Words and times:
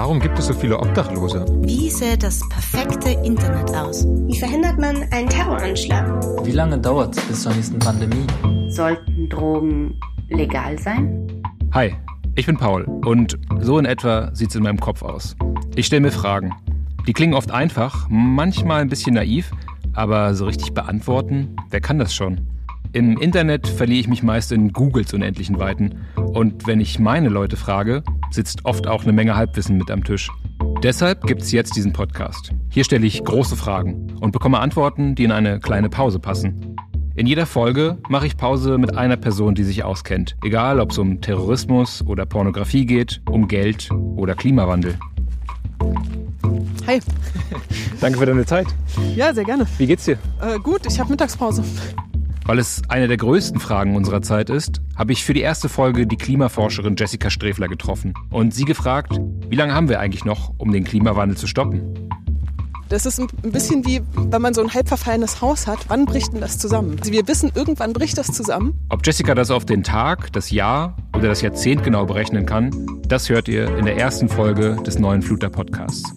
Warum 0.00 0.20
gibt 0.20 0.38
es 0.38 0.46
so 0.46 0.54
viele 0.54 0.78
Obdachlose? 0.78 1.44
Wie 1.62 1.90
sähe 1.90 2.16
das 2.16 2.48
perfekte 2.48 3.10
Internet 3.26 3.74
aus? 3.74 4.06
Wie 4.28 4.38
verhindert 4.38 4.78
man 4.78 5.02
einen 5.10 5.28
Terroranschlag? 5.28 6.24
Wie 6.46 6.52
lange 6.52 6.78
dauert 6.78 7.16
es 7.16 7.24
bis 7.24 7.42
zur 7.42 7.52
nächsten 7.52 7.80
Pandemie? 7.80 8.24
Sollten 8.68 9.28
Drogen 9.28 9.98
legal 10.28 10.78
sein? 10.78 11.42
Hi, 11.72 11.96
ich 12.36 12.46
bin 12.46 12.56
Paul 12.56 12.84
und 12.84 13.40
so 13.58 13.76
in 13.76 13.86
etwa 13.86 14.32
sieht 14.36 14.50
es 14.50 14.54
in 14.54 14.62
meinem 14.62 14.78
Kopf 14.78 15.02
aus. 15.02 15.34
Ich 15.74 15.86
stelle 15.86 16.02
mir 16.02 16.12
Fragen. 16.12 16.54
Die 17.08 17.12
klingen 17.12 17.34
oft 17.34 17.50
einfach, 17.50 18.06
manchmal 18.08 18.82
ein 18.82 18.88
bisschen 18.88 19.14
naiv, 19.14 19.50
aber 19.94 20.32
so 20.36 20.46
richtig 20.46 20.74
beantworten, 20.74 21.56
wer 21.70 21.80
kann 21.80 21.98
das 21.98 22.14
schon? 22.14 22.42
Im 22.92 23.18
Internet 23.18 23.66
verliere 23.66 23.98
ich 23.98 24.08
mich 24.08 24.22
meist 24.22 24.52
in 24.52 24.72
Googles 24.72 25.12
unendlichen 25.12 25.58
Weiten. 25.58 26.06
Und 26.14 26.68
wenn 26.68 26.80
ich 26.80 27.00
meine 27.00 27.30
Leute 27.30 27.56
frage, 27.56 28.04
sitzt 28.30 28.64
oft 28.64 28.86
auch 28.86 29.02
eine 29.02 29.12
Menge 29.12 29.36
Halbwissen 29.36 29.76
mit 29.76 29.90
am 29.90 30.04
Tisch. 30.04 30.30
Deshalb 30.82 31.26
gibt 31.26 31.42
es 31.42 31.52
jetzt 31.52 31.76
diesen 31.76 31.92
Podcast. 31.92 32.52
Hier 32.70 32.84
stelle 32.84 33.06
ich 33.06 33.24
große 33.24 33.56
Fragen 33.56 34.12
und 34.20 34.32
bekomme 34.32 34.60
Antworten, 34.60 35.14
die 35.14 35.24
in 35.24 35.32
eine 35.32 35.60
kleine 35.60 35.88
Pause 35.88 36.18
passen. 36.18 36.76
In 37.14 37.26
jeder 37.26 37.46
Folge 37.46 37.98
mache 38.08 38.26
ich 38.26 38.36
Pause 38.36 38.78
mit 38.78 38.96
einer 38.96 39.16
Person, 39.16 39.56
die 39.56 39.64
sich 39.64 39.82
auskennt. 39.82 40.36
Egal, 40.44 40.78
ob 40.78 40.92
es 40.92 40.98
um 40.98 41.20
Terrorismus 41.20 42.04
oder 42.06 42.26
Pornografie 42.26 42.86
geht, 42.86 43.20
um 43.28 43.48
Geld 43.48 43.90
oder 43.90 44.36
Klimawandel. 44.36 44.94
Hi. 46.86 47.00
Danke 48.00 48.18
für 48.18 48.26
deine 48.26 48.46
Zeit. 48.46 48.68
Ja, 49.16 49.34
sehr 49.34 49.44
gerne. 49.44 49.66
Wie 49.78 49.86
geht's 49.86 50.04
dir? 50.04 50.18
Äh, 50.40 50.58
gut, 50.60 50.82
ich 50.86 51.00
habe 51.00 51.10
Mittagspause. 51.10 51.64
Weil 52.48 52.60
es 52.60 52.80
eine 52.88 53.08
der 53.08 53.18
größten 53.18 53.60
Fragen 53.60 53.94
unserer 53.94 54.22
Zeit 54.22 54.48
ist, 54.48 54.80
habe 54.96 55.12
ich 55.12 55.22
für 55.22 55.34
die 55.34 55.42
erste 55.42 55.68
Folge 55.68 56.06
die 56.06 56.16
Klimaforscherin 56.16 56.96
Jessica 56.96 57.28
Strefler 57.28 57.68
getroffen 57.68 58.14
und 58.30 58.54
sie 58.54 58.64
gefragt, 58.64 59.20
wie 59.50 59.54
lange 59.54 59.74
haben 59.74 59.90
wir 59.90 60.00
eigentlich 60.00 60.24
noch, 60.24 60.54
um 60.56 60.72
den 60.72 60.82
Klimawandel 60.82 61.36
zu 61.36 61.46
stoppen? 61.46 62.08
Das 62.88 63.04
ist 63.04 63.20
ein 63.20 63.28
bisschen 63.52 63.84
wie, 63.84 64.00
wenn 64.14 64.40
man 64.40 64.54
so 64.54 64.62
ein 64.62 64.72
halb 64.72 64.88
verfallenes 64.88 65.42
Haus 65.42 65.66
hat. 65.66 65.80
Wann 65.88 66.06
bricht 66.06 66.32
denn 66.32 66.40
das 66.40 66.56
zusammen? 66.56 66.96
Also 66.98 67.12
wir 67.12 67.28
wissen, 67.28 67.52
irgendwann 67.54 67.92
bricht 67.92 68.16
das 68.16 68.28
zusammen. 68.28 68.80
Ob 68.88 69.06
Jessica 69.06 69.34
das 69.34 69.50
auf 69.50 69.66
den 69.66 69.82
Tag, 69.82 70.32
das 70.32 70.50
Jahr 70.50 70.96
oder 71.14 71.28
das 71.28 71.42
Jahrzehnt 71.42 71.84
genau 71.84 72.06
berechnen 72.06 72.46
kann, 72.46 72.70
das 73.06 73.28
hört 73.28 73.48
ihr 73.48 73.76
in 73.76 73.84
der 73.84 73.98
ersten 73.98 74.30
Folge 74.30 74.76
des 74.86 74.98
neuen 74.98 75.20
Fluter 75.20 75.50
Podcasts. 75.50 76.14